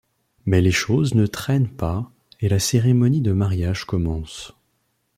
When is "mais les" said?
0.47-0.71